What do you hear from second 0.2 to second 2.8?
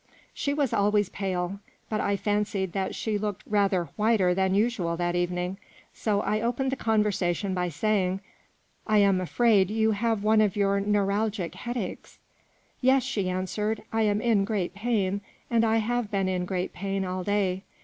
She was always pale; but I fancied